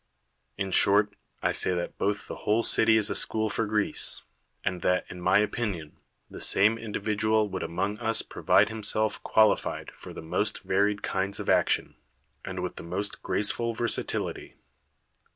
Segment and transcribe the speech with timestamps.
[0.57, 4.23] In short, I say that both the whole city is a school for Greece,
[4.63, 9.91] and that, in my opinion, the same individual wonld among us provide liim self qualified
[9.93, 11.95] for the most varied kinds of ac tion,
[12.43, 14.55] and with the most graceful versatility.